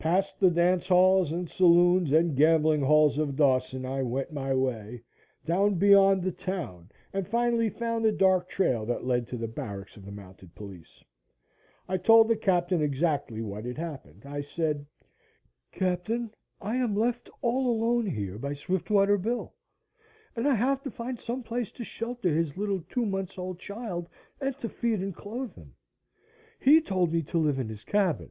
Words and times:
Past 0.00 0.40
the 0.40 0.50
dance 0.50 0.88
halls 0.88 1.30
and 1.30 1.48
saloons 1.48 2.10
and 2.10 2.34
gambling 2.34 2.80
halls 2.82 3.16
of 3.16 3.36
Dawson 3.36 3.84
I 3.86 4.02
went 4.02 4.32
my 4.32 4.52
way, 4.52 5.04
down 5.46 5.74
beyond 5.76 6.20
the 6.20 6.32
town 6.32 6.90
and 7.12 7.28
finally 7.28 7.70
found 7.70 8.04
the 8.04 8.10
dark 8.10 8.48
trail 8.48 8.84
that 8.86 9.04
led 9.06 9.28
to 9.28 9.36
the 9.36 9.46
barracks 9.46 9.96
of 9.96 10.04
the 10.04 10.10
mounted 10.10 10.52
police. 10.56 11.04
I 11.88 11.96
told 11.96 12.26
the 12.26 12.34
captain 12.34 12.82
exactly 12.82 13.40
what 13.40 13.64
had 13.64 13.78
happened. 13.78 14.26
I 14.26 14.40
said: 14.40 14.84
"Captain, 15.70 16.34
I 16.60 16.74
am 16.74 16.96
left 16.96 17.30
all 17.40 17.70
alone 17.70 18.06
here 18.06 18.36
by 18.36 18.54
Swiftwater 18.54 19.16
Bill 19.16 19.54
and 20.34 20.48
I 20.48 20.56
have 20.56 20.82
to 20.82 20.90
find 20.90 21.20
some 21.20 21.44
place 21.44 21.70
to 21.70 21.84
shelter 21.84 22.30
his 22.34 22.56
little 22.56 22.80
two 22.90 23.06
months' 23.06 23.38
old 23.38 23.60
child 23.60 24.08
and 24.40 24.58
to 24.58 24.68
feed 24.68 24.98
and 24.98 25.14
clothe 25.14 25.54
him. 25.54 25.74
He 26.58 26.80
told 26.80 27.12
me 27.12 27.22
to 27.22 27.38
live 27.38 27.60
in 27.60 27.68
his 27.68 27.84
cabin. 27.84 28.30